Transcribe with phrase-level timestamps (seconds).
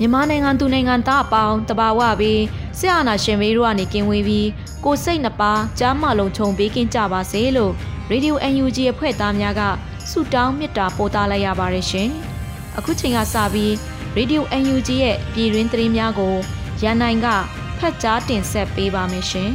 [0.00, 2.40] မြန်မာနိုင်ငံသူနိုင်ငံသားအပေါင်းတဘာဝပြီး
[2.78, 4.48] ဆရာနာရှင်မေးတို့ကနေကင်းဝေးပြီး
[4.84, 7.72] ကိုစိတ်နှပါကြားမလုံးခြုံပေးကင်းကြပါစေလို့
[8.10, 9.62] Radio UNG အဖွဲ့သားများက
[10.10, 12.08] ဆုတောင်းမေတ္တာပို့သလိုက်ရပါတယ်ရှင်။
[12.78, 13.70] အခုချိန်ကစပြီး
[14.16, 16.34] Radio UNG ရဲ့ပြည်တွင်းသတင်းများကို
[16.82, 17.26] ရန်နိုင်က
[17.78, 19.50] ဖတ်ကြားတင်ဆက်ပေးပါမယ်ရှင်။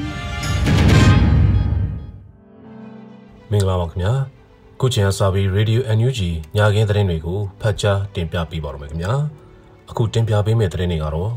[3.51, 4.13] မင်္ဂလာပါခင်ဗျာ။
[4.79, 6.19] ခုချိန်ကစပြီး Radio UNG
[6.55, 9.13] ညခင်းသတင်းတွေကိုဖတ်ကြားတင်ပြပေးပါရမယ်ခင်ဗျာ။
[9.89, 11.31] အခုတင်ပြပေးမယ့်သတင်းတွေကတော့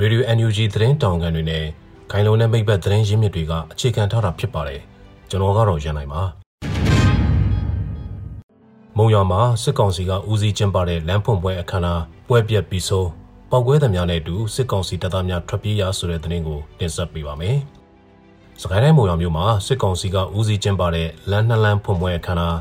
[0.00, 1.64] Radio NUG သတင်းတောင်ကန်တွေနဲ့
[2.10, 4.80] ခိုင်လုံတဲ့မိဘသတင်းရင်းမြစ်တွေကအခြေခံထားတာဖြစ်ပါတယ်
[5.30, 6.22] ကျွန်တော်ကတော့ရန်နိုင်ပါ
[8.96, 13.08] မုံရွာမှာစစ်ကောင်စီကဦးစီးကျင်းပတဲ့လမ်းဖွင့်ပွဲအခမ်းအနားပွဲပြက်ပြီးဆုံး
[13.50, 17.58] ပောက်ကွဲသမားနဲ့အတူစစ်ကောင်စီတပ်သားများထွက်ပြေးရဆိုတဲ့သတင်းကိုတင်ဆက်ပေးပါမယ်။
[18.62, 22.58] စကိုင်းတိုင်းမုံရွာမြို့မှာစစ်ကောင်စီကဦးစီးကျင်းပတဲ့လမ်းနှစ်လမ်းဖွင့်ပွဲအခမ်းအနား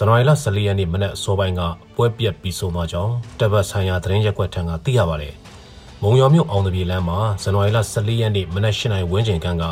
[0.00, 1.62] ဇန်နဝါရီလ14ရက်နေ့မနက်စောပိုင်းက
[1.96, 5.34] ပွဲပြက်ပြီးဆုံးသွားကြောင်းတပ်ဘတ်ဆိုင်ရာသတင်းရက်ွက်ထံကသိရပါတယ်။
[6.02, 9.64] မုံရွာမြို့အောင်တပြေလမ်းမှာဇန်နဝါရီလ14ရက်နေ့မနက်8နာရီဝန်းကျင်ခန့်က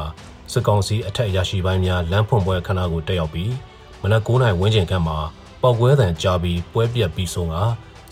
[0.53, 3.53] စစ်ကောင်စီအထက်အရာရှိပိုင်းများလမ်းဖွင့်ပွဲခဏကိုတက်ရောက်ပြီး
[4.03, 5.19] မနက်9နာရီဝန်းကျင်ခန့်မှာ
[5.63, 7.57] ပောက်ကွဲသံကြားပြီးပွဲပြက်ပြီးဆုံးက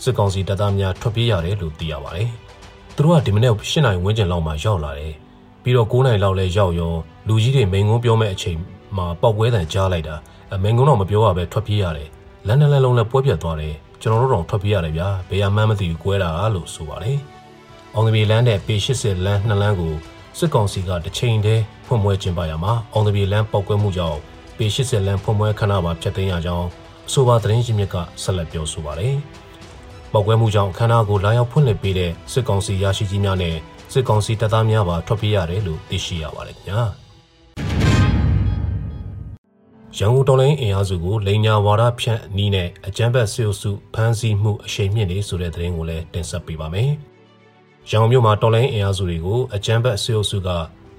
[0.03, 2.29] စစ်ကောင်စီတပ်သားများထွက်ပြေးရတယ်လို့သိရပါတယ်။
[2.95, 5.13] သူတို့ကဒီမနေ့8နာရီဝန်းကျင်လောက်မှရောက်လာတယ်။
[5.63, 6.93] ပြီးတော့9နာရီလောက်လဲရောက်ရော
[7.27, 8.57] လူကြီးတွေမိန်ကုန်းပြောမဲ့အချိန်
[8.97, 10.15] မှာပောက်ကွဲသံကြားလိုက်တာ
[10.53, 12.09] အမင်းကုန်းတော့မပြောရပဲထွက်ပြေးရတယ်
[12.47, 17.19] လမ်းနဲ့လမ်းလုံးလည်းပွဲပြတ်သွားတယ်ကျွန်တော်တို့တော့ထွက်ပြေးရတယ်ဗျာဘယ်ရမှန်းမသိဘူးကွဲတာလို့ဆိုပါတယ်
[17.93, 19.93] အောင်သမီလမ်းနဲ့ပေ80လမ်းနှစ်လမ်းကို
[20.37, 24.19] စစ်ကောင်စီကတစ်ချိန်တည်းဖွင့်ပွဲကျင်းပရမှာအောင်သမီလမ်းပောက်ကွဲမှုကြောင့်
[24.57, 26.67] ပေ80လမ်းဖွင့်ပွဲခဏပါဖျက်သိမ်းရကြောင်း
[27.07, 29.15] အဆိုပါသတင်းရင်းမြစ်ကဆက်လက်ပြောဆိုပါတယ်
[30.13, 33.55] ပောက်ကွဲမှုကြောင့်ခန္ဓာကိုယ်လာရောက်ဖွင့်လှစ်ပေးတဲ့စစ်ကောင်စီရရှိကြီးများနဲ့
[33.93, 36.83] စစ်ကောင်စီတပ်သားများပါထွက်ပြေးရတယ်လို့သိရှိရပါတယ်ခင်ဗျာ။
[39.99, 46.91] ရန်ကုန်တော်လိုင်းအင်အားစုကိုလိန်ညာဝါဒဖြန့်နီးနဲ့အကြမ်းဖက်ဆဲအုပ်စုဖမ်းဆီးမှုအရှိန်မြင့်နေဆိုတဲ့သတင်းကိုလည်းတင်ဆက်ပေးပါမယ်။
[47.89, 50.49] ရန်ကုန်မြို့မှာတော်လိုင်းအင်အားစုတွေကိုအကြမ်းဖက်ဆဲအုပ်စုက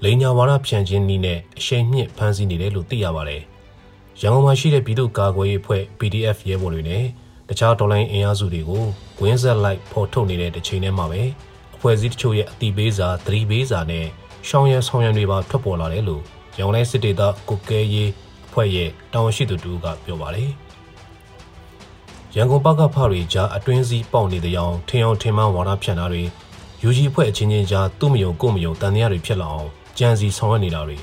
[0.03, 3.41] လိန်ညာဝါဒဖြန့်ခြင်းနီးနဲ့အရှိန်မြင့်ဖမ်းဆီးနေတယ်လို့သိရပါတယ်။
[4.21, 7.03] ရန်ကုန်မှာရှိတဲ့ပြည်သူ့ကာကွယ်ရေးအဖွဲ့ PDF ရဲဘော်တွေနဲ့
[7.49, 8.83] တခြားတော်လိုင်းအင်အားစုတွေကို
[9.21, 11.21] ဝင်းဆက်လိုက်ဖော်ထုတ်နေတဲ့တစ်ချိန်တည်းမှာပဲ
[11.75, 14.05] အဖွဲ့အစည်းတချို့ရဲ့အတိပေးစာသတိပေးစာနဲ့
[14.47, 16.23] ရှောင်းရဲဆောင်ရံတွေပါထွက်ပေါ်လာတယ်လို့
[16.57, 20.51] ရန်ကုန်တိုင်းစစ်ဒေသကုကဲရေးအ ဖွဲ့ရဲ့တာဝန်ရှိသူတူကပြောပါတယ်။
[22.35, 26.23] ရန်ကုန်ပကဖတွေကြားအတွင်းစည်းပေါက်နေတဲ့အောင်ထင်အောင်ထင်မှန်းဝါဒဖြန့်တာတွေ
[26.83, 30.97] ယူကြီးအဖွဲ့အချင်းချင်းကြားသူ့မယုံကိုမယုံတန်တရားတွေဖြစ်လာအောင်ကြံစီဆောင်ရွက်နေတာတွေ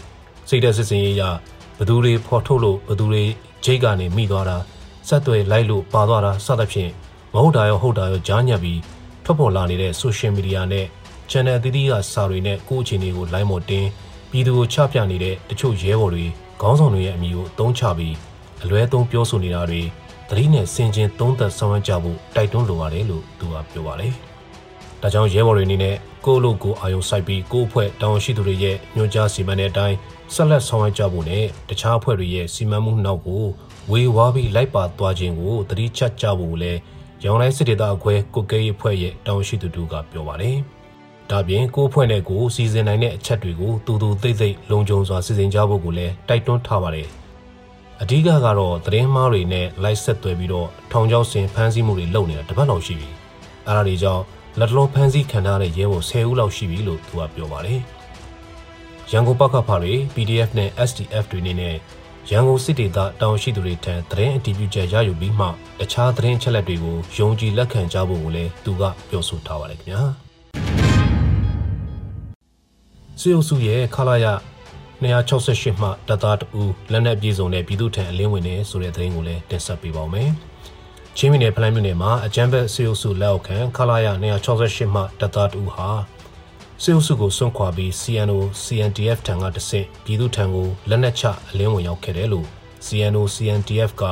[0.49, 1.23] စိတ်သက်စစ်စင်ရေးရ
[1.79, 3.25] ဘသူတွေဖော်ထုတ်လို့ဘသူတွေ
[3.65, 4.57] ဂျိတ်ကနေမိသွားတာ
[5.09, 6.91] ဆက်သွယ်လိုက်လို့ပါသွားတာစသဖြင့်
[7.33, 8.81] မဟုတ်တာရောဟုတ်တာရောကြားညပ်ပြီး
[9.25, 10.87] ထွက်ပေါ်လာနေတဲ့ social media နဲ့
[11.31, 13.87] channel အသီးသီးကစာတွေနဲ့ကိုယ့်အခြေအနေကို line ပေါ်တင်
[14.31, 16.27] ပြည်သူကိုချပြနေတဲ့တချို့ရဲဘော်တွေ
[16.61, 18.15] ခေါင်းဆောင်တွေရဲ့အမိကိုအသုံးချပြီး
[18.63, 19.83] အလွဲသုံးပြောဆိုနေတာတွေ
[20.29, 24.13] သတိနဲ့စင်ကျင်သုံးသပ်ဆောင်ရွက်ကြဖို့တိုက်တွန်းလိုပါတယ်လို့သူကပြောပါတယ်။
[25.03, 29.97] ဒါကြောင့်ရဲဘော်တွေအနေနဲ့ကိုယ့်လိုကိုအာရုံစိုက်ပြီးကိုယ့်အဖွဲ့တောင်းရှိသူတွေရဲ့ညွှန်ကြားစီမံတဲ့အတိုင်း
[30.35, 33.45] ဆက်လက်ဆောင်ရွက်ကြဖို့နဲ့တခြားအဖွဲ့တွေရဲ့စီမံမှုနောက်ကို
[33.91, 36.79] ဝေဝါးပြီးလိုက်ပါသွားခြင်းကိုသတိချက်ကြဖို့လည်း
[37.25, 40.59] ရောင်လိုက်စစ်ဒေသအခွဲကုတ်ကဲရေးအဖွဲ့ရဲ့တောင်းရှိသူတို့ကပြောပါတယ်။
[41.31, 47.09] ဒါပြင်ကိုအဖွဲ့နဲ့ကိုစီစဉ်နိုင်တဲ့အချက်တွေကိုတူတူသိသိလုံခြုံစွာစီစဉ်ကြဖို့ကိုလည်းတိုက်တွန်းထားပါတယ်။
[48.03, 53.09] အဓိကကတော့သတင်းမှားတွေနဲ့လိုက်ဆက်သွယ်ပြီးတော့ထောင်ချောက်ဆင်ဖမ်းဆီးမှုတွေလုပ်နေတာတပတ်လောက်ရှိပြီ။
[53.69, 54.23] အဲဒါတွေကြောင့်
[54.59, 57.81] လက်တလုံးဖမ်းဆီးခံထားတဲ့ရဲဘော်10ဦးလောက်ရှိပြီလို့သူကပြောပါတယ်။
[59.11, 61.77] ရန်ကုန်ပကဖာတွေ PDF နဲ့ SDF တွေနေနဲ့
[62.31, 65.47] ရန်ကုန်စစ်ဒေသတောင်ရှိသူတွေထံသတင်းအတည်ပြုချက်ရယူပြီးမှ
[65.81, 70.03] တခြားသတင်းချက်လက်တွေကိုယုံကြည်လက်ခံကြဖို့ကိုလည်းသူကပြောဆိုထားပါတယ်ခင်ဗျာ။
[73.21, 74.27] စေအုပ်စုရဲ့ခလာရ
[75.03, 76.63] 268မှတပ်သားတူ
[76.93, 80.31] လက်နက်ပြေဆုံးတဲ့ပြည်သူထံအလင်းဝင်နေဆိုတဲ့သတင်းကိုလည်းတင်ဆက်ပေးပါောင်းမယ်
[81.17, 85.89] ချင်းမီနယ်ဖလိုင်းမြို့နယ်မှာအကြမ်းဖက်စေအုပ်စုလက်အောက်ခံခလာရ268မှတပ်သားတူဟာ
[86.83, 92.47] စေအုပ်စုကိုစွန့်ခွာပြီး CNO CNDF ထံကတဆင့်ပြည်သူထံကိုလက်နက်ချအလင်းဝင်ရောက်ခဲ့တယ်လို့
[92.87, 94.03] CNO CNDF က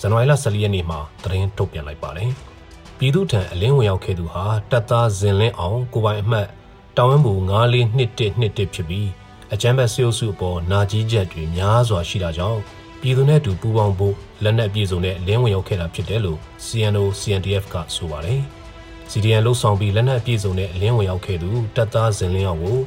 [0.00, 2.30] ဇန်နဝါရီလ14ရက်နေ့မှာသတင်းထုတ်ပြန်လိုက်ပါတယ်။
[2.98, 6.48] ပြည်သူထံအလင်းဝင်ရောက်ခဲ့သူဟာတပ်သားဇင်လင်းအောင်ကိုပိုင်အမှတ်
[6.98, 9.08] တောင်ဝင်းဘူ942121ဖြစ်ပြီး
[9.52, 12.60] အကြမ်းဖက်စေအုပ်စုအပေါ်နာကြီးချက်တွေများစွာရှိတာကြောင့်
[13.00, 18.40] ပြည်သူနဲ့အတူပူးပေါင်းဖို့လက်နက်ပြည်စုံနဲ့လင်းဝင်ရောက်ခဲ့တာဖြစ်တယ်လို့ CNO CNDF ကဆိုပါတယ်။
[19.10, 22.78] CDN လှုပ်ဆောင်ပြီးလက်နက်ပြည်စုံနဲ့လင်းဝင်ရောက်ခဲ့သူတပ်သားဇင်လင်းအောင်ကို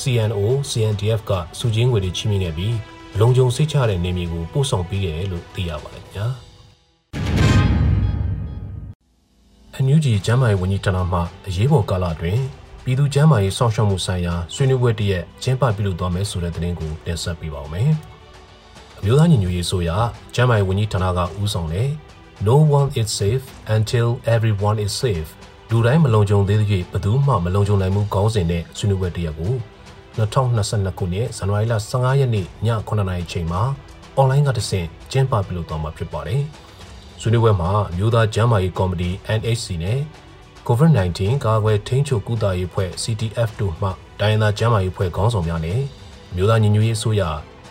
[0.00, 0.38] CNO
[0.70, 2.74] CNDF ကစုချင်းငွေတွေချီးမြှင့်ခဲ့ပြီး
[3.20, 6.26] လုံခြုံစိတ်ချတဲ့နေမျိုးကိုပို့ဆောင်ပေးတယ်လို့သိရပါတယ်ခင်ဗျာ။
[9.74, 12.42] အန်ယူဂျီကျမ်းမာရေးဝန်ကြီးဌာနမှအရေးပေါ်ကာလအတွင်း
[12.88, 17.90] ပြည်သူ့ကျန်းမာရေးစောင့်ရှောက်မှုဆိုင်ရာဆွေးနွေးပွဲတရက်ကျင်းပပြုလုပ်သွားမယ်ဆိုတဲ့သတင်းကိုတင်ဆက်ပေးပါောင်းမယ်။
[18.98, 19.96] အမျိုးသားညီညွတ်ရေးဆိုရာ
[20.34, 21.88] ကျန်းမာရေးဝန်ကြီးဌာနကဦးဆောင်တဲ့
[22.46, 23.44] No one is safe
[23.76, 25.28] until everyone is safe
[25.70, 29.52] လူတိုင်းမလုံခြုံသေးသေးဘယ်သူမှမလုံခြုံနိုင်မှုကောင်းစဉ်နဲ့ဆွေးနွေးပွဲတရက်ကို
[30.18, 32.46] 2022ခုနှစ်ဇန်နဝါရီလ15ရက်နေ့ည
[32.88, 33.62] 9:00နာရီချိန်မှာ
[34.16, 36.42] အွန်လိုင်းကတဆင့်ကျင်းပပြုလုပ်သွားမှာဖြစ်ပါတယ်။
[37.20, 40.00] ဆွေးနွေးပွဲမှာမြို့သားကျန်းမာရေးကော်မတီ NHC နဲ့
[40.70, 43.88] COVID-19 ကာကွယ်ထိန်းချုပ်ကုသရေးဖွဲ့ CTF တို့မှ
[44.20, 45.80] တိုင်းဒေသကျန်းမာရေးဖွဲ့ခေါင်းဆောင်များနဲ့
[46.36, 47.22] မြို့သားညီညွတ်ရေးအစိုးရ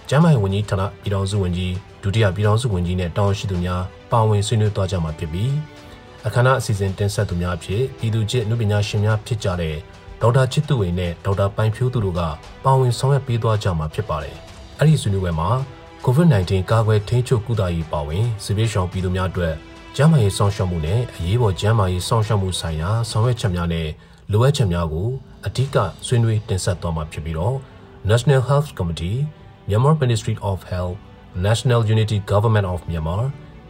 [0.09, 1.73] ကျန်းမာရေးဝန်ကြီးဌာနပြည်ထောင်စုဝန်ကြီး
[2.03, 5.53] ဒုတိယပြည်ထောင်စုဝန်ကြီးနဲ့တာဝန်ရှိသူများပါဝင်ဆွေးနွေးသွားကြမှာဖြစ်ပြီး
[6.25, 9.75] အခမ်းအနားအစီအစဉ်တင်ဆက်သူများအဖြစ်ပြည်သူ့ချစ်နုပညာရှင်များဖြစ်ကြတဲ့
[10.21, 12.21] ဒေါက်တာချစ်သူဝေနဲ့ဒေါက်တာပိုင်ဖြိုးသူတို့က
[12.65, 14.35] ပါဝင်ဆောင်ရွက်ပေးသွားကြမှာဖြစ်ပါတယ်။
[14.77, 15.49] အဲ့ဒီဆွေးနွေးပွဲမှာ
[16.05, 19.53] COVID-19 ကာကွယ်ထိန်းချုပ်ကုသရေးပါဝင်စစ်ပေးရှောင်ပြည်သူများအတွက်
[19.99, 23.87] ကျန်းမာရေးစောင့်ရှောက်မှုနဲ့အရေးပေါ်ကျန်းမာရေးစောင့်ရှောက်မှုဆိုင်ရာဆောင်ရွက်ချက်များနဲ့
[24.31, 25.09] လိုအပ်ချက်များကို
[25.45, 27.55] အဓိကဆွေးနွေးတင်ဆက်သွားမှာဖြစ်ပြီးတော့
[28.09, 29.17] National Health Committee,
[29.67, 30.97] Myanmar Ministry of Health,
[31.47, 33.23] National Unity Government of Myanmar,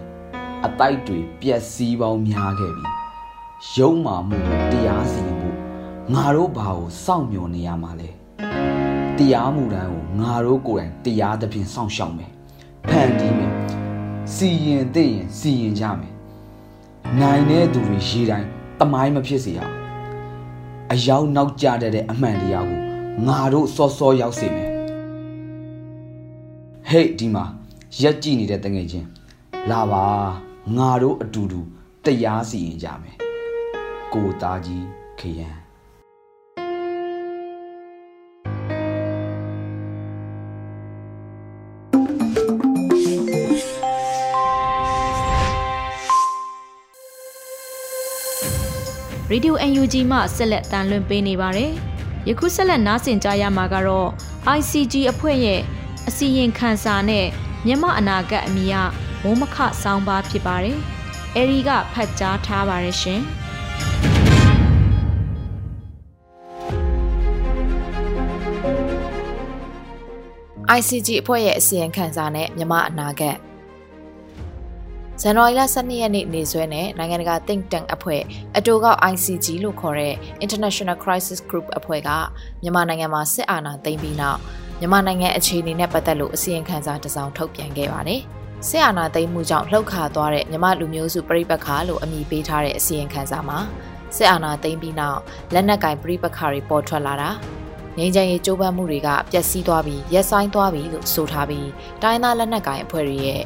[0.67, 2.87] အတိုက်တွေပြက်စီးပေါင်းများခဲ့ပြီ
[3.77, 5.59] ရုံမာမှုကိုတရားစီရင်ဖို့
[6.15, 8.11] ငါတို့ဘာကိုစောင့်မျှော်နေရမှာလဲ
[9.19, 12.31] တရားမှုတန်းကိုငါတို့ကိုယ်တိုင်တရားသဖြင့်စောင့်ရှောက်မယ်
[12.89, 13.53] ဖန်တီးမယ်
[14.35, 16.13] စီရင်သိရင်စီရင်ကြမယ်
[17.21, 18.49] နိုင်တဲ့သူတွေရေတိုင်း
[18.81, 19.75] တမိုင်းမဖြစ်စေရအောင်
[20.93, 22.81] အယောက်နောက်ကျတဲ့အမှန်တရားကို
[23.27, 24.71] ငါတို့စောစောရောက်စေမယ်
[26.89, 27.45] ဟေ့ဒီမှာ
[28.01, 29.07] ရက်ကြည့်နေတဲ့တငယ်ချင်း
[29.71, 30.07] လာပါ
[30.77, 31.61] ငါတို့အတူတူ
[32.05, 33.17] တရားစီရင်ကြမယ်
[34.13, 34.85] ကိုသားကြီး
[35.21, 35.66] ခရံရေ
[49.31, 51.73] ဒီယို UNG မှဆက်လက်တန်လွှင့်ပေးနေပါတယ်။
[52.29, 54.09] ယခုဆက်လက်နားဆင်ကြရမှာကတော့
[54.59, 55.61] ICG အဖွဲ့ရဲ့
[56.09, 57.27] အစီရင်ခံစာနဲ့
[57.67, 58.77] မြန်မာအနာဂတ်အမိအ
[59.23, 60.79] မိုးမခဆောင်းပါဖြစ်ပါတယ်။
[61.37, 63.21] အဲဒီကဖတ်ကြားထားပါတယ်ရှင်။
[70.79, 73.56] ICG အဖွဲ့ရဲ့အစီရင်ခံစာနဲ့မြမအနာဂတ်ဇ
[75.31, 78.23] န်နဝါရီလ12ရက်နေ့နေ့စွဲနဲ့နိုင်ငံတကာ Think Tank အဖွဲ့
[78.59, 80.15] အတူကောက် ICG လို့ခေါ်တဲ့
[80.45, 82.11] International Crisis Group အဖွဲ့က
[82.63, 84.39] မြန်မာနိုင်ငံမှာစစ်အာဏာသိမ်းပြီးနောက်
[84.81, 88.21] မြန်မာနိုင်ငံအခြေအနေနဲ့ပတ်သက်လို့အစီရင်ခံစာတစ်စောင်ထုတ်ပြန်ခဲ့ပါတယ်။
[88.69, 93.59] စစ်အာဏာသိမ်းမှုကြောင့်လှုပ်ခါသွားတဲ့မြမလူမျိုးစုပြိပက္ခလို့အမည်ပေးထားတဲ့အစီရင်ခံစာမှာ
[94.17, 95.21] စစ်အာဏာသိမ်းပြီးနောက်
[95.55, 97.31] လက်နက်ကင်ပြိပက္ခတွေပေါ်ထွက်လာတာ
[97.99, 101.69] ငင်းချင်ရေးကြိုးပမ်းမှုတွေကပျက်စီးသွားပြီးရက်ဆိုင်သွားပြီလို့ဆိုထားပြီး
[102.03, 103.43] တိုင်းသားလက်နက်ကိုင်အဖွဲ့တွေရဲ့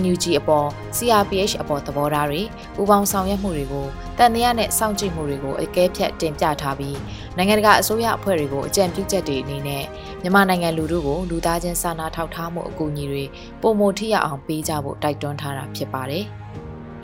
[0.00, 2.42] NUG အပေါ် CRPH အပေါ်သဘောထားတွေ
[2.74, 3.86] ပူးပေါင်းဆောင်ရွက်မှုတွေကို
[4.18, 6.98] တန်တရားနဲ့စောင့်ကြည့်မှုတွေကိုအကဲဖြတ်တင်ပြထားပြီး
[7.36, 9.84] နိုင်ငံတကာအစိုးရအဖွဲ့တွေကိုအကြံပြုချက်တွေအနေနဲ့
[10.22, 13.24] မြန်မာနိုင်ငံလူထုကိုလူသားချင်းစာနာထောက်ထားမှုအကူအညီတွေ
[13.62, 16.26] ပုံမထိရအောင်ပေးကြဖို့တိုက်တွန်းထားတာဖြစ်ပါတယ်။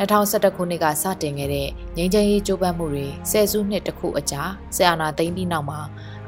[0.00, 4.42] 2011ခုနှစ်ကစတင်ခဲ့တဲ့ငြိမ်းချမ်းရေးကြိုးပမ်းမှုတွေဆယ်စုနှစ်တခုအကြာ
[4.76, 5.80] ဆရာနာသိမ်းပြီးနောက်မှာ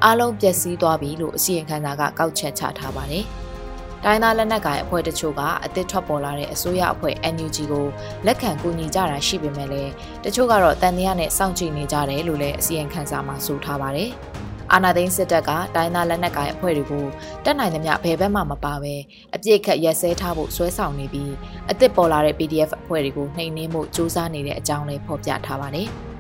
[0.05, 3.25] အားလုံးပျက်စီးသွားပြီလို့အစီရင်ခံစာကကောက်ချက်ချထားပါတယ်။
[4.05, 7.87] တိုင်းသားလက်နက်ကိုင်အဖွဲ့တချို့ကအသစ်ထွက်ပေါ်လာတဲ့အစိုးရအဖွဲ့ NUG ကို
[8.27, 9.91] လက်ခံကူညီကြတာရှိပေမဲ့လည်း
[10.25, 14.11] တချို့ကတော့တန်တရားနဲ့စောင့်ကြည့်နေကြတယ်လို့လည်းအစီရင်ခံစာမှာဆိုထားပါတယ်။
[14.73, 17.07] အာနာသိန်းစစ်တပ်ကတိုင်းသားလက်နက်ကိုင်အဖွဲ့တွေကို
[17.45, 18.95] တက်နိုင်သမျှဘယ်ဘက်မှမပါဘဲ
[19.35, 21.33] အပြစ်ခတ်ရက်စဲထားဖို့ဆွဲဆောင်နေပြီး
[21.69, 25.89] အစ်စ်ပေါ်လာတဲ့ PDF အဖွဲ့တွေကိုနှိမ်နင်းမှုစူးစမ်းနေတဲ့အကြောင်းလေးဖော်ပြထားပါတယ်။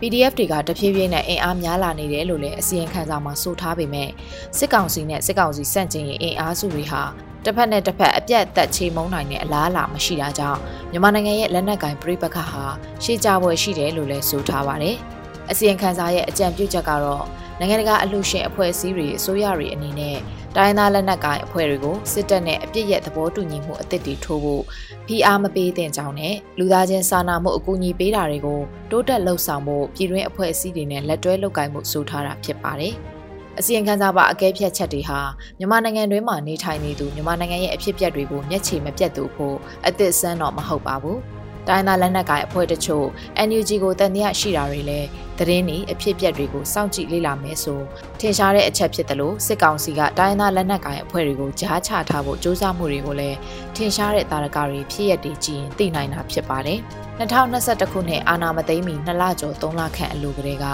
[0.00, 4.10] PDF တွေကတဖြည်းဖြည်းနဲ့အင်အားများလာနေတယ်လို့လည်းအစီရင်ခံစာမှာဆိုထားပေမဲ့
[4.58, 7.02] စစ်ကောင်စီနဲ့စစ်ကောင်စီစန့်ကျင်ရေးအင်အားစုတွေဟာ
[7.44, 12.64] တစ်ဖက်နဲ့တစ်ဖက်အပြတ်သက်ချေမုန်းနိုင်တဲ့အလားအလာမရှိတာကြောင့်မြန်မာနိုင်ငံရဲ့လက်နက်ကင်ပြိပခဟာ
[13.04, 14.96] ရှေ့ကြပွဲရှိတယ်လို့လည်းဆိုထားပါတယ်။
[15.50, 17.24] အစီရင်ခံစာရဲ့အကြံပြုချက်ကတော့
[17.58, 20.18] နိုင်ငံတကာအလှူရှင်အဖွဲ့အစည်းတွေအစိုးရတွေအနေနဲ့
[20.56, 24.62] တိုင်းသားလက်နက်ကိုင်အဖွဲ့တွေကိုစစ်တပ်နဲ့အပြစ်ရဲ့သဘောတူညီမှုအသစ်တွေထိုးဖို့
[25.06, 32.94] ဖိအားမပေးသင့်ကြောင်းနဲ့လူသားချင်းစာနာမှုအကူအညီပေးတာတွေကိုတိုးတက်လှုပ်ဆောင်ဖို့ပြည်တွင်းအဖွဲ့အစည်းတွေနဲ့လက်တွဲလုပ်ကိုင်မှုဆိုထားတာဖြစ်ပါတယ်။
[33.58, 35.20] အစီရင်ခံစာပါအကဲဖြတ်ချက်တွေဟာ
[35.58, 41.18] မြန်မာနိုင်ငံတွင်းမှာနေထိုင်နေသူမြန်မာနိုင်ငံရဲ့အဖြစ်အပျက်တွေကိုမျက်ခြေမပြတ်သူဖို့အသစ်ဆန်းတော့မဟုတ်ပါဘူး။
[41.68, 43.06] တိုင်းသားလက်နက်ကိုင်အဖွဲ့တချို့
[43.48, 45.08] NUG ကိုတန်တရားရှိတာတွေလည်း
[45.38, 47.80] သတင်းတွေအဖြစ်အပျက်တွေကိုစောင့်ကြည့်လေ့လာမယ်ဆို
[48.20, 53.36] ထင်ရှားတဲ့အချက်ဖြစ်တယ်လို့စစ်ကောင်စီကတိုင်းသားလက်နက်ကိုင်အဖွဲ့တွေကိုကြားချထားဖို့စ조사မှုတွေကိုလည်း
[53.76, 56.80] ထင်ရှားတဲ့တာရကတွေဖြစ်ရတဲ့ကြည့်ရင်သိနိုင်တာဖြစ်ပါတယ်။
[57.18, 60.66] 2021ခုနှစ်အာနာမသိမ်းမီ2လကျော်3လခန့်အလိုကလေးက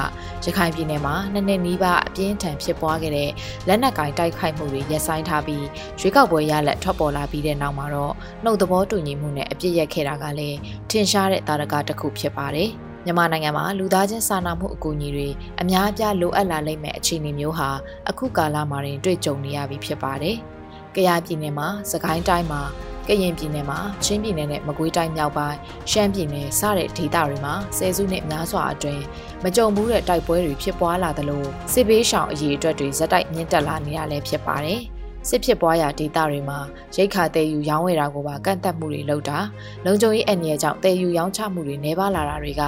[0.45, 3.31] ရခိုင်ပြည်နယ်မှာနှစ်နှစ်နီးပါးအပြင်းထန်ဖြစ်ပွားခဲ့တဲ့
[3.69, 5.67] လက်နက်ကင်တိုက်ခိုက်မှုတွေရပ်ဆိုင်းထားပြီး
[6.01, 10.59] ရွေးကောက်ပွဲရလက်ထွက်ပေါ်လာပြီးတဲ့နောက်မှာတော့နှုတ်သဘောတူညီမှုနဲ့အပြစ်ရက်ခဲ့တာကလည်း
[10.91, 12.71] ထင်ရှားတဲ့တာရကတစ်ခုဖြစ်ပါတယ်။
[13.05, 15.29] မြန်မာနိုင်ငံမှာလူသားချင်းစာနာမှုအကူအညီတွေ
[15.61, 17.69] အများအပြားလိုအပ်လာလိမ့်မယ်အခြေအနေမျိုးဟာ
[18.09, 20.37] အခုကာလမှာတင်တွေ့ကြုံနေရပြီဖြစ်ပါတယ်။
[20.95, 22.63] ကယားပြည်နယ်မှာစကိုင်းတိုင်းမှာ
[23.09, 25.59] ကရင်ပြည်နယ်မှာချင်းပြည်နယ်နဲ့မကွေးတိုင်းမြောက်ပိုင်း
[25.91, 29.03] ရှမ်းပြည်နယ်စတဲ့ဒေသတွေမှာဆယ်စုနှစ်များစွာအတွင်း
[29.45, 34.81] မကြုံဘူးတဲ့တိုက်ပွဲတွေဖြစ်ပွားလာသလိုစစ်ဘေးရှောင်အရေးအတွက်တွေဇက်တိုက်မြင့်တက်လာနေရလဲဖြစ်ပါတယ်။
[35.29, 36.59] စစ်ဖြစ်ပွားရာဒေသတွေမှာ
[36.97, 39.39] ရိတ်ခါတဲယူရောင်းဝယ်တာကိုပါကန့်သက်မှုတွေလုပ်တာ
[39.85, 42.63] လုံခြုံရေးအန္တရာယ်ကြောင့်တဲယူရောင်းချမှုတွေနှဲပါလာတာတွေက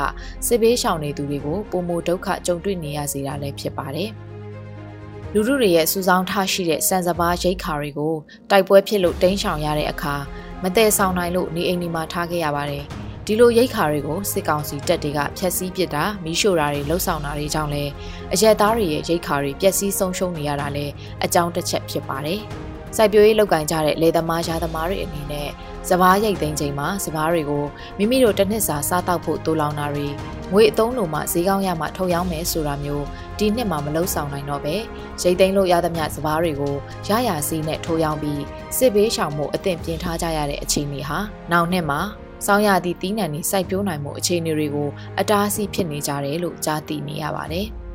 [0.47, 4.11] စစ်ဘေးရှောင်နေသူတွေကိုပုံမဒုက္ခကြုံတွေ့နေရစေတာလည်းဖြစ်ပါတယ်။
[5.39, 8.15] လူထုတွေရဲ့စူဆောင်းထားရှိတဲ့စံစဘာရိတ်ခါတွေကို
[8.51, 10.15] တိုက်ပွဲဖြစ်လို့တင်းရှောင်ရတဲ့အခါ
[10.63, 12.85] မတည်ဆောင်နိုင်လို့နေအိမ်ဒီမှာထားခဲ့ရပါတယ်။
[13.27, 17.91] ဒီလိုရိတ်ခါတွေကိုစစ်ကောင်စီတပ်တွေကဖျက်ဆီးပစ်တာမီးရှို့တာတွေလှုပ်ဆောင်တာတွေကြောင့်လည်း
[18.33, 20.93] အရက်သားတွေရဲ့ရိတ်ခါတွေပျက်စီးဆုံးရှုံးနေရတာလည်း
[21.25, 22.41] အကြောင်းတစ်ချက်ဖြစ်ပါတယ်။
[22.97, 25.49] စိုက်ပျိုးရေးလုပ်ကင်ကြတဲ့လေသမားရာသမားတွေအနေနဲ့
[25.89, 27.65] စပားရိတ်သိမ်းချိန်မှာစပားတွေကို
[27.99, 30.09] မိမိတို့တစ်နှစ်စာစားတောက်ဖို့တိုးလောင်တာတွေ
[30.53, 33.05] ငွေအသုံးလိုမှဈေးကောင်းရမှထုတ်ရောင်းမယ်ဆိုတာမျိုး
[33.39, 34.77] ဒီနှစ်မှာမလုံဆောင်နိုင်တော့ပဲ
[35.23, 36.75] ရိတ်သိမ်းလို့ရသမျှစပားတွေကို
[37.09, 38.43] ရရစီးနဲ့ထိုးရောင်းပြီး
[38.77, 41.19] စစ်ဘေးရှောင်မှုအသင့်ပြင်ထားကြရတဲ့အခြေအနေဟာ
[41.53, 42.01] နောက်နှစ်မှာ
[42.47, 44.89] စောင်းရသည့်တီးနှံနေစိုက်ပျိုးနိုင်မှုအခြေအနေတွေကို
[45.21, 47.69] အတားအဆီးဖြစ်နေကြတယ်လို့ကြားသိနေရပါတယ်။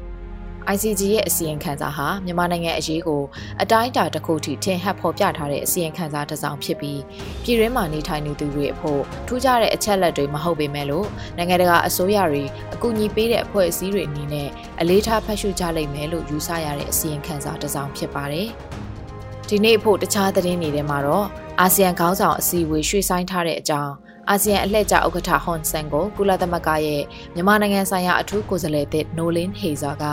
[0.73, 3.23] ICG ရဲ့အစီရင်ခံစာဟာမြန်မာနိုင်ငံအရေးကို
[3.61, 7.01] အတိုင်းအတာတစ်ခုထိထင်ဟပ်ဖော်ပြထားတဲ့အစီရင်ခံစာတစ်စောင်ဖြစ်ပြီး
[7.43, 14.49] ပြည်တွင်းမှာနေထိုင်နေသူတွေအဖို့ထူးခြားတဲ့အချက်လက်တွေမဟုတ်ပေမဲ့လို့နိုင်ငံတကာအစိုးရတွေအကူအညီပေးတဲ့အဖွဲ့အစည်းတွေအနေနဲ့
[14.81, 18.47] အလေးထားဖတ်ရှုကြလိမ့်မယ်လို့ယူဆရတဲ့အစီရင်ခံစာတစ်စောင်ဖြစ်ပါတယ်။
[19.47, 21.27] ဒီနေ့အဖို့တခြားသတင်းတွေထဲမှာတော့
[21.59, 23.93] အာဆီယံခေါင်းဆောင်အစည်းအဝေးရွှေ့ဆိုင်းထားတဲ့အကြောင်း
[24.29, 27.03] အာဆီယံအလှည့်ကျဥက္ကဋ္ဌဟွန်ဆန်ကိုကုလသမဂ္ဂရဲ့
[27.35, 30.03] မြန်မာနိုင်ငံဆိုင်ရာအထူးကိုယ်စားလှယ်သစ်နိုလင်းဟေဇာက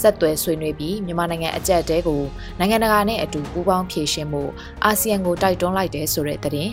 [0.00, 2.22] ဆက်သွယ်ဆွေးနွေးပြီးမြန်မာနိုင်ငံအကြက်တဲကို
[2.58, 4.42] နိုင်ငံတကာနဲ့အတူပူးပေါင်းဖြေရှင်းမှု
[4.84, 6.72] အာဆီယံကိုတိုက်တွန်းလိုက်တယ်ဆိုတဲ့သတင်း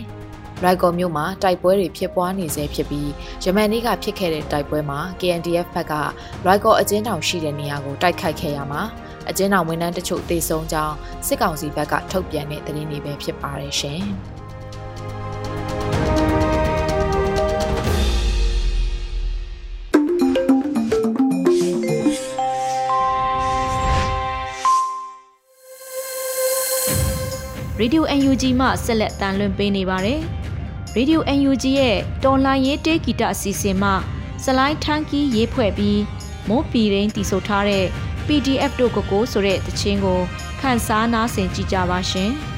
[0.64, 3.10] ရိုက်ကော်မြို့မှာတိုက်ပွဲတွေဖြစ်ပွားနေဆဲဖြစ်ပြီး
[3.44, 5.94] ယမန်နေ့ကဖြစ်ခဲ့တဲ့တိုက်ပွဲမှာ KNDF ဘက်က
[6.46, 8.82] ရိုက်ကော်အကျဉ်းထောင်ရှိတဲ့နေရာကိုတိုက်ခိုက်ခဲ့ရမှာ
[9.30, 10.94] အကျဉ်းထောင်ဝန်ထမ်းတချို့သေဆုံးကြောင်း
[11.26, 14.04] စစ်ကောင်စီဘက်ကထုတ်ပြန်တဲ့သတင်းတွေပဲဖြစ်ပါတယ်ရှင်။
[27.80, 30.20] ရေဒီယို UNG မှဆက်လက်တန်လွှင့်ပေးနေပါတယ်။
[30.96, 33.90] Radio UNG ရဲ့တော်လှန်ရေးတေးဂီတအစီအစဉ်မှ
[34.44, 36.00] စလိုင်းထန်းကီးရေးဖွဲ့ပြီး
[36.48, 37.84] မိုးပီရင်းတည်ဆိုထားတဲ့
[38.26, 40.20] PDF တို့ကိုကိုဆိုတဲ့တခြင်းကို
[40.60, 42.30] ခန်းစားနားဆင်ကြကြပါရှင်။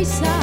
[0.00, 0.39] ရေ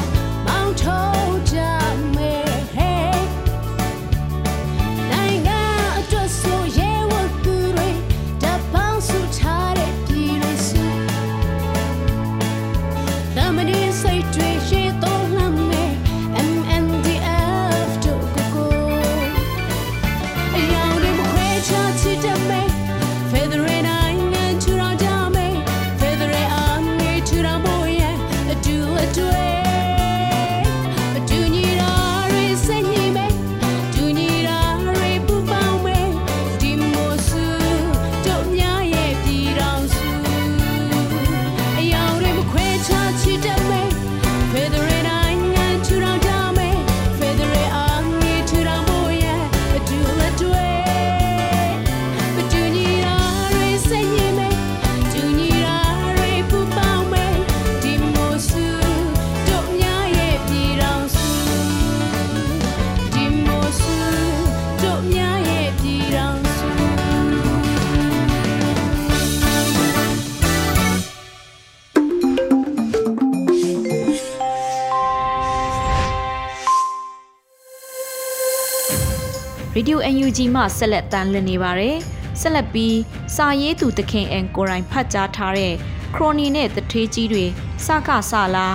[80.38, 81.98] ဒီယို UNG မှဆက်လက်တမ်းလွှင့်နေပါတယ်။
[82.42, 82.98] ဆက်လက်ပြီး
[83.36, 85.74] စာရေးသူတခင်အန်ကိုရိုင်းဖတ်ကြားထားတဲ့
[86.16, 87.46] ခရိုနီနဲ့တထေးကြီးတွေ
[87.86, 88.68] စကစလာ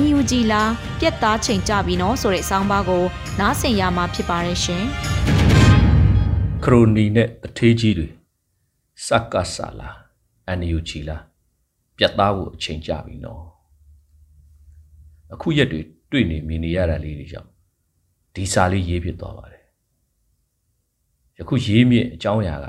[0.00, 0.62] UNG လာ
[1.00, 3.04] ပြက်သားချိန်ကြပြီနော်ဆိုတဲ့ဆောင်းပါးကို
[3.40, 4.84] နားဆင်ရမှာဖြစ်ပါတယ်ရှင်။
[6.64, 8.08] ခရိုနီနဲ့တထေးကြီးတွေ
[9.06, 9.90] စကစလာ
[10.76, 11.16] UNG လာ
[11.96, 13.42] ပြက်သားဖို့အချိန်ကြပြီနော်။
[15.34, 15.80] အခုရက်တွေ
[16.10, 17.50] တွေ့နေမြင်နေရတာလေးတွေကြောင့်
[18.34, 19.59] ဒီစာလေးရေးဖြစ်သွားပါတယ်
[21.40, 22.66] ယခုရေးမြင့်အကြောင်းအရာက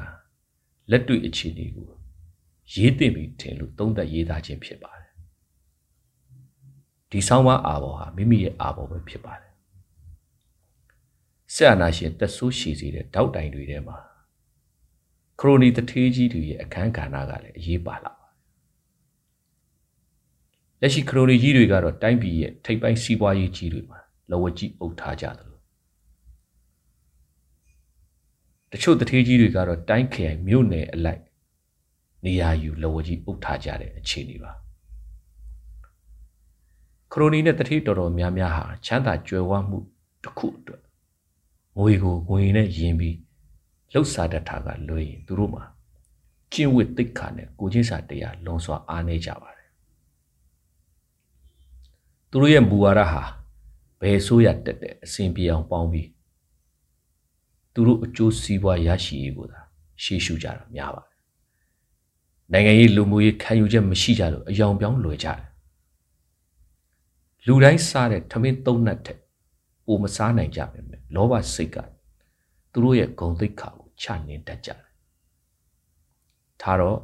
[0.91, 1.87] လက်တွေ့အခြေအနေကို
[2.73, 5.11] ရေးသိမ့်ပြီးထင်လို့သုံးသပ်ရေးသားခြင်းဖြစ်ပါတယ်
[7.09, 9.51] ဒီဆောင်းပါးအာဘော်ဟာမိမိရဲ့အာဘော်ပဲဖြစ်ပါတယ်
[11.55, 13.97] ဆက်အနာရှင်တက်ဆိုးရှည်စေတဲ့တောက်တိုင်တွေထဲမှာ
[15.39, 18.37] ခရိုနီတထေးကြီးတွေရဲ့အခန်းကဏ္ဍကလည်းအရေးပါလာပါတယ်
[20.81, 23.99] လက်ရှိခရိုနီကြီးတွေကတော့တိုင်းပြည်ရဲ့ထိပ်ပိုင်းစီးပွားရေးကြီးတွေမှာ
[24.31, 25.50] လဝကြီးအုပ်ထားကြတယ်
[28.71, 31.21] တချို့တထေးကြီးတွေကတော့တိုင်းခရိုင်မြို့နယ်အလိုက်
[32.25, 34.51] နေရာယူလဝကြီးအုပ်ထားကြတဲ့အခြေအနေပါ
[37.11, 39.77] ခရိုနီနဲ့တထေးတော်တော်များများဟာချမ်းသာကြွယ်ဝမှု
[40.23, 40.81] တစ်ခုအတွက်
[41.77, 43.17] ငွေကိုငွေနဲ့ယင်ပြီး
[43.93, 45.63] လှုပ်ရှားတတ်တာကလွယ်ရင်သူတို့မှာ
[46.51, 49.69] ကျင့်ဝတ်သိက္ခာနဲ့ကိုချင်းစာတရားလွန်စွာအားနည်းကြပါတယ်
[52.29, 53.23] သူတို့ရဲ့မူဝါဒဟာ
[54.01, 56.07] ဘယ်ဆိုးရတက်တဲ့အစဉ်ပြေအောင်ပေါင်းပြီး
[57.73, 59.59] သူတို့အကျိုးစီးပွားရရှိရေးကိုသာ
[60.03, 61.11] ရှေ့ရှုကြတာများပါတယ်
[62.51, 65.41] နိုင်ငံရေးလူမှုရေးခံယူချက်မရှိကြလို့အယောင်ပြောင်းလွယ်ကြတယ်
[67.45, 69.17] လူတိုင်းစားတဲ့ထမင်းသုံးနှက်တဲ့
[69.85, 71.77] ပိုမစားနိုင်ကြပါမယ်လောဘစိတ်က
[72.71, 74.79] သူတို့ရဲ့ဂုံသိက္ခာကိုချနှင်းတတ်ကြတယ်
[76.61, 76.99] ဒါတော့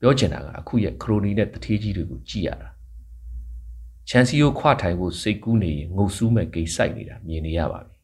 [0.00, 2.68] ပြောချင်တာကအခုရဲ့ခရိုနီနဲ့တထေးကြီးတွေကိုကြည့်ရတာ
[4.08, 7.99] ချန်စီကိုခွထိုင်ဖို့စိတ်ကူးနေရင်ငုတ်ဆူးမဲ့ဂိတ်ဆိုင်နေတာမြင်နေရပါပြီ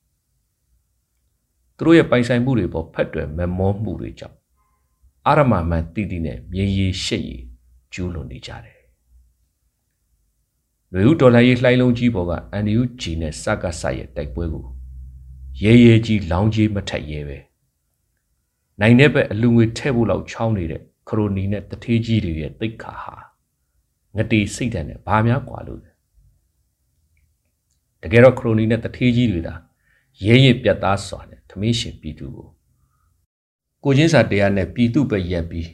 [1.78, 4.38] သူတို့ရဲ့ပိုင်ဆိုင်မှုတွေပေါ်ဖက်တွယ်မမောမှုတွေကြောင့်
[5.28, 7.38] အာရမမန်တီတီနဲ့မြေရီရှက်ရီ
[7.94, 8.80] ကျူးလွန်နေကြတယ်။
[10.94, 12.34] လူဦးဒေါ်လာရေးလှိုင်းလုံးကြီးပေါ်က
[12.65, 14.65] NUG နဲ့စကားဆရဲ့တိုက်ပွဲကို
[15.63, 17.38] ရဲရဲကြီးလောင်းကြီးမထက်ရဲပဲ။
[18.82, 23.15] နိုင်တဲ့ဘက်အလူငွေထဲ့ဖို့လောက်ချောင်းနေတဲ့ခရိုနီနဲ့တထေးကြီးတွေရဲ့တိတ်ခါဟာ
[24.15, 25.91] ငတီစိတ်ဓာတ်နဲ့ဘာများกว่าလို့လဲ။
[28.02, 29.54] တကယ်တော့ခရိုနီနဲ့တထေးကြီးတွေသာ
[30.24, 32.48] ရဲရဲပြတ်သားစွာနဲ့သမင်းရှင်ပြည်သူကို
[33.85, 35.70] ကိုချင်းစာတရားနဲ့ပြည်သူပဲရက်ပြီး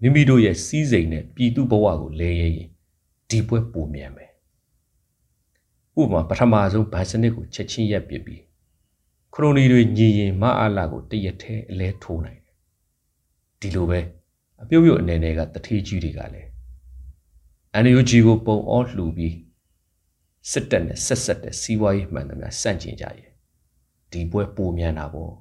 [0.00, 2.68] မိမိတို့ရဲ့စီးစိမ်နဲ့ပြည်သူဘဝကိုလဲရဲရင်
[3.28, 4.30] ဒီပွဲပုံမြန်မယ်
[6.00, 8.42] ဥပမာပထမဆုံးဗန်စနစ်ကိုချက်ချင်းရက်ပစ်ပြီး
[9.34, 12.56] ခရိုနီတွေညီရင်မအားလာကိုတရက်ထဲအလဲထိုးနိုင်တယ်
[13.60, 14.00] ဒီလိုပဲ
[14.62, 16.48] အပြုတ်ပြုတ်အနေနဲ့ကတထေးကြီးတွေကလည်း
[17.74, 19.34] အန်ယူဂျီကိုပုံအောလှူပြီး
[20.50, 23.27] စစ်တပ်နဲ့ဆက်ဆက်တဲ့စီးပွားရေးမှန်သမျှစန့်ကျင်ကြရဲ့
[24.12, 25.32] ဒီပွဲပုံမြန်တာပေါ့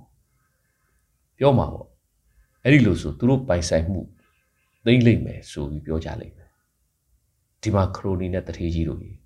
[1.38, 1.88] ပြောမှာပေါ့
[2.64, 4.02] အဲ့ဒီလိုဆိုသူတို့ပိုင်ဆိုင်မှု
[4.86, 6.50] သိမ့်လိမ့်မယ်ဆိုပြီးပြောကြလိမ့်မယ်
[7.62, 9.18] ဒီမှာခရိုနီနဲ့တထေးကြီးတို့ကြီး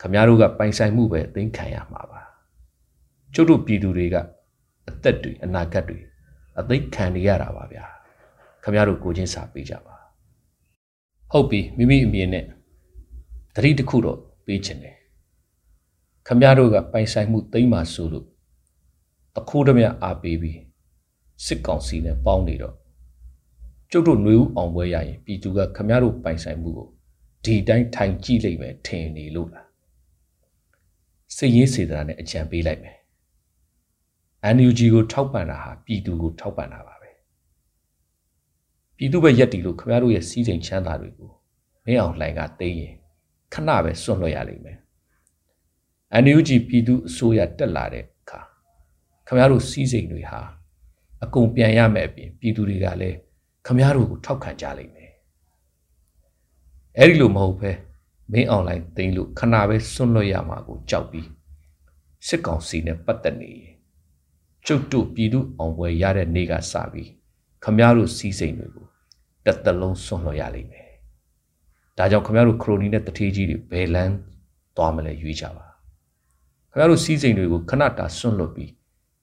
[0.00, 2.20] ခမည်းတော်ကပိုင်ဆိုင်မှုပဲသိမ့်ခံရမှာပါ
[3.34, 4.16] ကျုပ်တို့ပြည်သူတွေက
[4.88, 5.98] အသက်တွေအနာဂတ်တွေ
[6.58, 7.84] အသိခံနေရတာပါဗျာ
[8.62, 9.96] ခမည်းတော်ကိုချင်းစာပေးကြပါ
[11.32, 12.44] ဟုတ်ပြီမိမိအမြင်နဲ့
[13.54, 14.96] တတိတစ်ခုတော့ပေးချင်တယ်
[16.26, 18.26] ခမည်းတော်ကပိုင်ဆိုင်မှုသိမ့်ပါဆိုလို့
[19.34, 20.60] တခိုးတမအားပေးပြီး
[21.44, 22.74] စစ်ကောင်စီနဲ့ပေါင်းနေတော့
[23.90, 26.88] ကျုပ်တို့ຫນွေဦးအောင်ပွဲရရင်ပြည်သူကခမရတို့ပိုင်ဆိုင်မှုကို
[27.44, 29.68] ဒီတိုင်းထိုင်ကြည့်လိုက်မယ်ထင်နေလို့လား
[31.36, 32.96] စိတ်ရင်းစေတနာနဲ့အကြံပေးလိုက်မယ်
[34.54, 37.10] NUG ကိုထောက်ပံ့တာဟာပြည်သူကိုထောက်ပံ့တာပါပဲ
[38.96, 41.30] ပြည်သူပဲရက်တီလို့ခမရတို့ရဲ့စီးစိမ်ချမ်းသာတွေကို
[41.84, 42.94] မင်းအောင်လှိုင်ကသိရင်
[43.52, 44.78] ခဏပဲစွန့်လွှတ်ရလိမ့်မယ်
[46.14, 48.40] NUG ပြည်သူအစိုးရတက်လာတဲ့အခါ
[49.26, 50.40] ခမရတို့စီးစိမ်တွေဟာ
[51.24, 53.16] အကုန်ပြန်ရမယ်အပြင်ပြည်သူတွေကလည်း
[53.66, 55.12] ခမားတို့ကိုထောက်ခံကြလိမ့်မယ်
[56.98, 57.70] အဲ့ဒီလိုမဟုတ်ပဲ
[58.32, 61.28] မင်းအွန်လိုင်းသိမ်းလို့ခဏပဲစွန့်လွတ်ရမှာကိုကြောက်ပြီး
[62.26, 63.52] စစ်ကောင်စီနဲ့ပတ်သက်နေ
[64.66, 67.10] ကျုပ်တို့ပြည်သူအောင်ပွဲရတဲ့နေ့ကစပြီး
[67.64, 68.86] ခမားတို့စီးစိမ်တွေကို
[69.44, 70.90] တစ်သက်လုံးစွန့်လွတ်ရလိမ့်မယ်
[71.98, 74.14] ဒါကြောင့်ခမားတို့ခရိုနီနဲ့တထေးကြီးတွေဘယ်လန်း
[74.76, 75.66] သွားမလဲရွေးကြပါ
[76.76, 78.72] ခမားတို့စီးစိမ်တွေကိုခဏတာစွန့်လွတ်ပြီး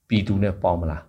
[0.08, 1.02] ပြည်သူနဲ့ပေါင်းမလား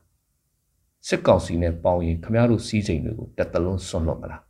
[1.07, 4.41] စစ်ကောင်စီနဲ့ပေါင်းရင်ခမားတို့စီးစိမ်တွေကိုတက်တလုံးစွန့်လွတ်မလား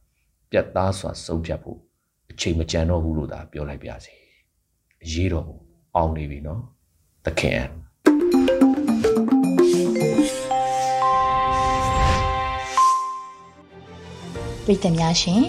[0.51, 1.79] ပြတ်သားစွာဆုံးဖြတ်ဖို့
[2.31, 4.13] အချိန်မကြံတော့ဘူးလို့သာပြောလိုက်ပါစီ
[5.03, 5.61] အရေးတော်ဘူး
[5.95, 6.61] အောင်နေပြီနော်
[7.25, 7.61] သခင်
[14.65, 15.41] ပြည်သူများရှင်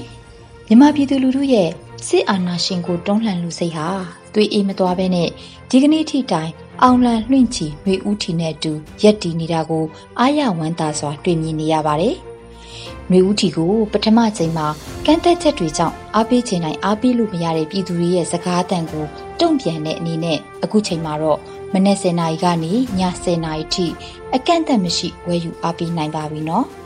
[0.66, 1.70] မြန်မာပြည်သူလူထုရဲ့
[2.04, 3.88] စစ်အာဏာရှင်ကိုတွန်းလှန်လူစိတ်ဟာ
[4.34, 5.28] သွေးအေးမသွားဘဲနဲ့
[5.70, 6.50] ဒီကနေ့ထိတိုင်
[6.82, 9.84] အောင်လံလွင့်ချီနှွေဦးထီနဲ့အတူရက်တီနေတာကို
[10.20, 12.16] အာရဝမ်းသာစွာတွေ့မြင်နေရပါတယ်။
[13.10, 14.66] နှွေဦးထီကိုပထမချိန်မှာ
[15.06, 19.04] ကန့်သက်ချက်တွေကြောင့်အားပေးခြင်းနိုင်အားပေးလို့မရတဲ့ပြည်သူတွေရဲ့စကားအတန်ကို
[19.40, 21.38] တုံ့ပြန်တဲ့အနေနဲ့အခုချိန်မှာတော့
[21.74, 22.78] မနေ့10နာရီကနေည
[23.24, 23.86] 10နာရီထိ
[24.34, 26.66] အကန့်အသတ်မရှိဝယ်ယူအားပေးနိုင်ပါပြီနော်။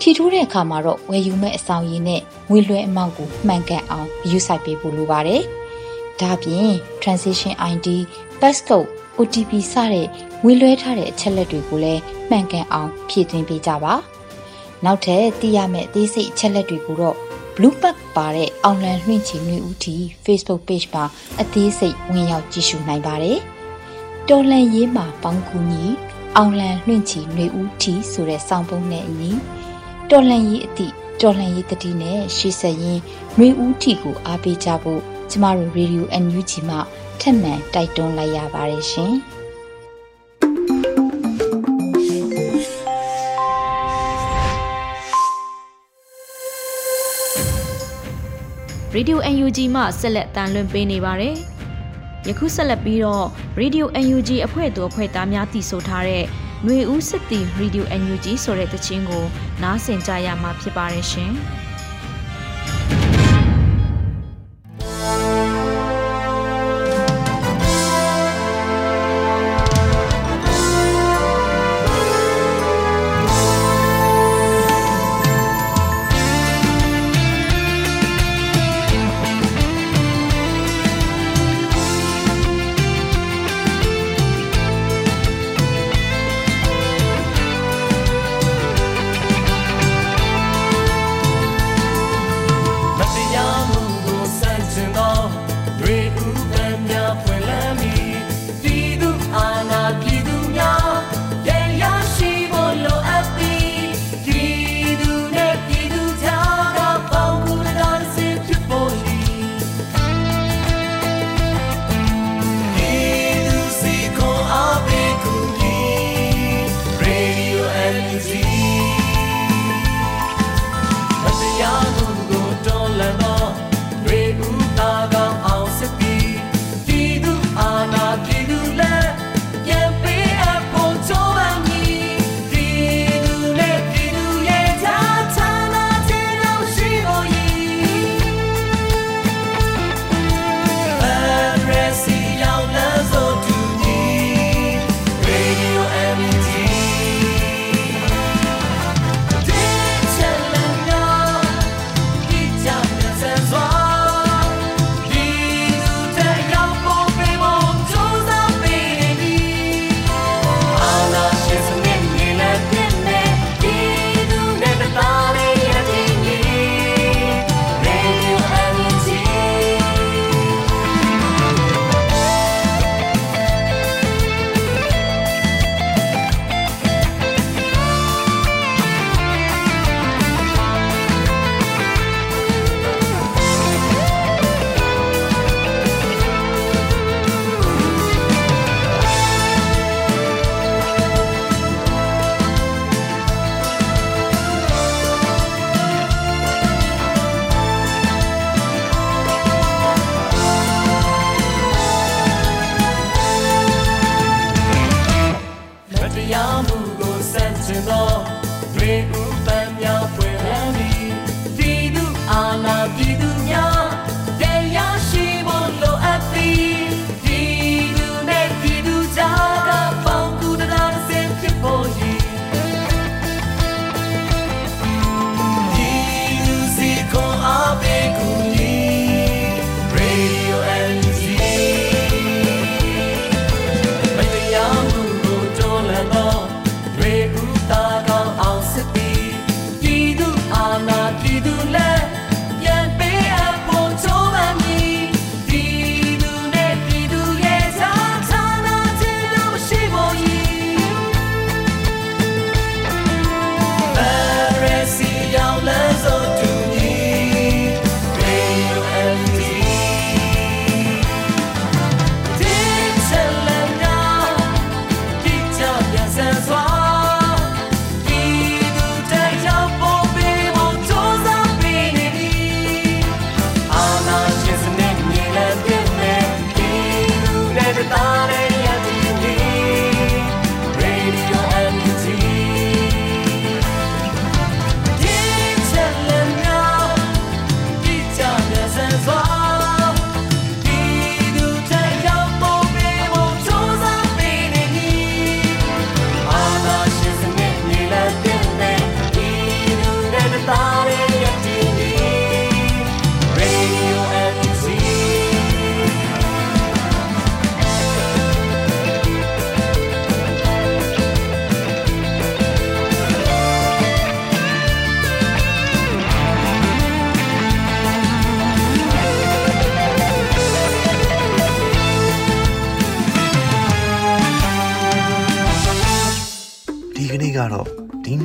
[0.00, 5.42] ထီထိုးတဲ့အခါမှာတော့ဝယ်ယူမဲ့အဆောင်ရည်နဲ့ငွေလွှဲအမောက်ကိုမှန်ကန်အောင်ယူဆိုင်ပေးဖို့လိုပါတယ်။
[6.20, 6.70] ဒါပြင်
[7.02, 7.88] transition ID
[8.40, 10.06] passcode OTP စတဲ့
[10.42, 13.94] ငွေလွှဲထားတဲ့အချက်လက်တွေကိုလည်းမှန်ကန်အောင်ဖြည့်သွင်းပေးကြပါ
[14.84, 17.16] နောက်ထပ်သိရမယ့်အသေးစိတ်အချက်လက်တွေကိုတော့
[17.56, 21.04] Blue Pack ပါတဲ့အောင်လံလွှင့်ချီမျိုးဦးတီ Facebook Page မှာ
[21.40, 23.38] အသေးစိတ်ဝင်ရောက်ကြည့်ရှုနိုင်ပါတယ်
[24.28, 25.84] တော်လန်ရေးမှာပေါင်းကူညီ
[26.36, 29.30] အောင်လံလွှင့်ချီမျိုးဦးတီဆိုတဲ့စောင်းပုံးနဲ့အညီ
[30.10, 33.02] တော်လန်ရေးအသည့်တော်လန်ရေးတတိနဲ့ရှေ့ဆက်ရင်း
[33.38, 36.78] မျိုးဦးတီကိုအားပေးကြဖို့ကျမတို့ Radio NUG မှာ
[37.20, 39.14] ထက်မှန်တိုက်တွန်းလိုက်ရပါတယ်ရှင်။
[48.96, 51.34] Radio UNG မှဆက်လက်တန်လွှင့်ပေးနေပါတယ်။
[52.28, 53.26] ယခုဆက်လက်ပြီးတော့
[53.60, 56.24] Radio UNG အဖွဲ့သူအဖွဲ့သားများတည်ဆိုထားတဲ့
[56.64, 59.24] ຫນွေဦးစစ်တီ Radio UNG ဆိုတဲ့တခြင်းကို
[59.62, 61.32] နားဆင်ကြရမှာဖြစ်ပါတယ်ရှင်။